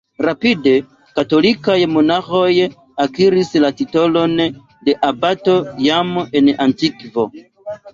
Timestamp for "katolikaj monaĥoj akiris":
1.19-3.55